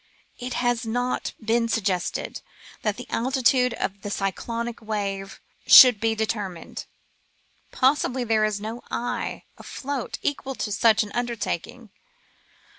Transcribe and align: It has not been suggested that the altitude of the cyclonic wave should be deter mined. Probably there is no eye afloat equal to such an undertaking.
It 0.39 0.55
has 0.55 0.83
not 0.83 1.33
been 1.39 1.67
suggested 1.69 2.41
that 2.81 2.97
the 2.97 3.05
altitude 3.11 3.75
of 3.75 4.01
the 4.01 4.09
cyclonic 4.09 4.81
wave 4.81 5.39
should 5.67 5.99
be 5.99 6.15
deter 6.15 6.49
mined. 6.49 6.85
Probably 7.69 8.23
there 8.23 8.43
is 8.43 8.59
no 8.59 8.81
eye 8.89 9.43
afloat 9.59 10.17
equal 10.23 10.55
to 10.55 10.71
such 10.71 11.03
an 11.03 11.11
undertaking. 11.11 11.91